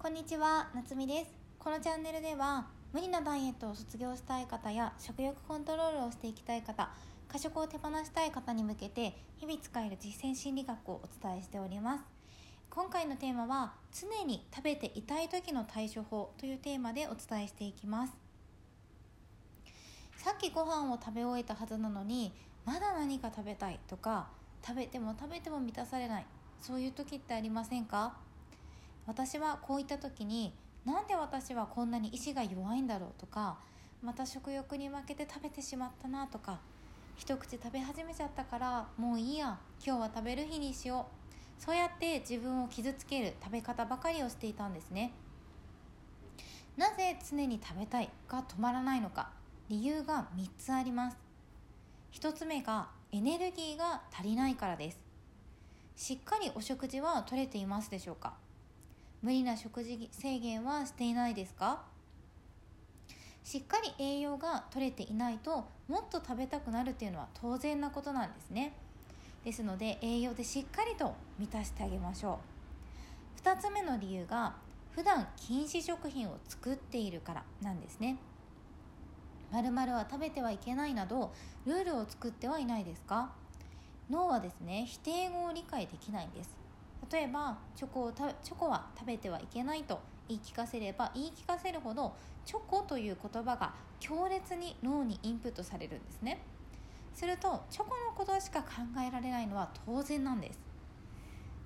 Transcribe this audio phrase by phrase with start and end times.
[0.00, 1.32] こんにちは、なつみです。
[1.58, 6.88] このチャンネルでは、無理なダイエットを卒業したい方や、食欲コントロールをしていきたい方、
[7.26, 12.04] 過食を手放したい方に向けて、日々使える実践心理学をお伝えしております。
[12.70, 18.12] 今回のテーマは、常に食べていたい時の対処法というテーマでお伝えしていきます。
[20.16, 22.32] さっきご飯を食べ終えたはずなのに、
[22.64, 24.28] まだ何か食べたいとか、
[24.64, 26.26] 食べても食べても満たされない。
[26.60, 28.27] そういう時ってありませんか？
[29.08, 30.52] 私はこういった時に
[30.84, 33.58] なんで私はこんなに意志が弱いんだろうとか
[34.02, 36.60] また食欲に負けて食べてしまったなとか
[37.16, 41.06] 一口食べ始めちゃったからもういいや今日は食べる日にしよ
[41.58, 41.62] う。
[41.62, 45.12] そうやって自分を傷つける食べ方ばかりをしていたんですね。
[46.76, 49.30] なぜ常に食べたいが止まらないのか
[49.68, 51.16] 理由が3つあります。
[52.12, 54.98] 1つ目がエネルギーが足りないからです。
[55.96, 58.34] しっかりお食事はとれていますでしょうか？
[59.22, 61.82] 無理な食事制限はしていないですか？
[63.42, 68.74] しっかり栄養が取れていないともっと食べたくなるっていうのは当然なことなんですね。
[69.44, 72.38] ですので栄養でしっかりと満たしてあげましょ
[73.36, 73.48] う。
[73.48, 74.56] 2つ目の理由が
[74.90, 78.18] 普段禁止食品を作っているからなんですね。
[79.50, 81.32] 〇〇は食べてはいけないなど
[81.64, 83.32] ルールを作ってはいないですか？
[84.10, 86.50] 脳はですね否定語を理解できないんです。
[87.10, 92.14] 例えばチョコをチョコは食べてはいけないと言い聞かせれば言い聞かせるほど
[92.44, 96.40] チョコという言葉が強烈に脳にインプットされるんですね。
[97.14, 98.68] するとチョコのことしか考
[99.06, 100.58] えられないのは当然なんです。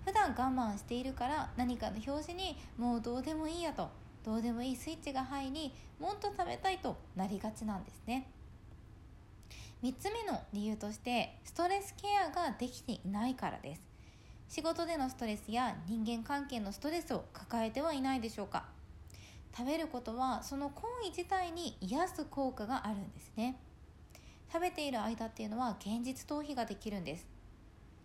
[0.05, 3.89] 普段我慢しているから何かの表紙にもうどうでもいいやと
[4.25, 8.29] どうでもいいスイッチが入りもっと食べたいとなりがちなんですね。
[9.83, 13.92] 3つ目の理由としてストレスケアができていないからです。
[14.55, 18.64] 仕事でのストレスや人間関係のストレスを抱えてはいないでしょうか。
[19.56, 23.56] 食べることはその行為自体に癒す効果があるんですね。
[24.53, 27.27] 食べている間っていうのは現実逃避ができるんです。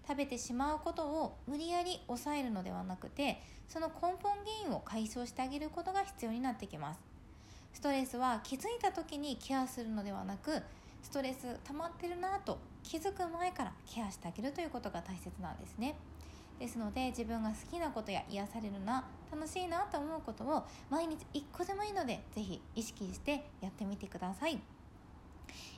[0.08, 7.02] 食べてしまうことを無理やり抑えるのではなくてその根本原因を解消してあげることが必要になってきます。
[7.74, 10.62] ストレスは気づいた時にケアするのではなく
[11.04, 15.98] ストレス溜まってるなと気づく前からケアしてあげるということが大切なんですね。
[16.60, 24.60] ですので自分が好きなことや癒されるな楽しいなと思うことを毎日1個でもいいので是非意識してやってみてください。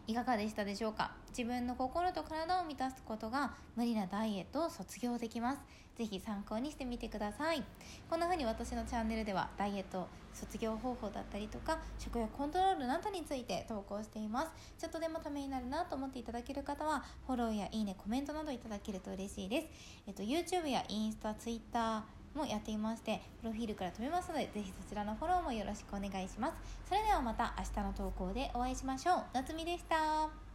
[0.07, 1.11] いかがでしたでしょうか？
[1.29, 5.59] 自分の心と体を満たすことが無理なダイエットを卒業できます。
[5.95, 7.61] 是非参考にしてみてください。
[8.09, 14.51] こんな風に私のチャンネルではダイエット卒業方法だったりとか食欲コントロールなどについて投稿しています。
[14.79, 19.67] ちょっとでもためになるなと思っていただける方はフォローやいいねコメントなどいただけると嬉しいです。
[20.07, 22.01] えっと YouTube やインスタ Twitter
[22.39, 26.53] もやっていましてプロフィールから飛べますのでぜひそちらのフォローもよろしくお願いします。
[26.87, 29.23] それではまた明日の投稿でお会いしましょう。
[29.33, 30.48] 夏美でした。